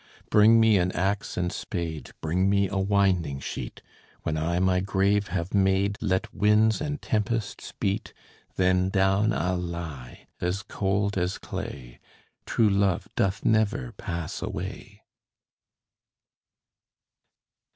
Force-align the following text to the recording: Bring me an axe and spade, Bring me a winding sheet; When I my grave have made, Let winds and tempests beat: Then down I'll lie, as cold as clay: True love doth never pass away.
Bring 0.31 0.59
me 0.59 0.79
an 0.79 0.91
axe 0.93 1.37
and 1.37 1.51
spade, 1.51 2.09
Bring 2.21 2.49
me 2.49 2.67
a 2.67 2.77
winding 2.79 3.39
sheet; 3.39 3.83
When 4.23 4.35
I 4.35 4.57
my 4.57 4.79
grave 4.79 5.27
have 5.27 5.53
made, 5.53 5.99
Let 6.01 6.33
winds 6.33 6.81
and 6.81 6.99
tempests 6.99 7.71
beat: 7.79 8.11
Then 8.55 8.89
down 8.89 9.31
I'll 9.31 9.59
lie, 9.59 10.25
as 10.39 10.63
cold 10.63 11.19
as 11.19 11.37
clay: 11.37 11.99
True 12.47 12.71
love 12.71 13.09
doth 13.15 13.45
never 13.45 13.91
pass 13.91 14.41
away. 14.41 15.03